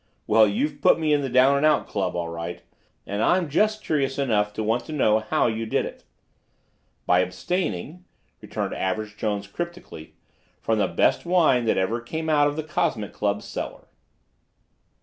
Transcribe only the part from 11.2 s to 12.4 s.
wine that ever came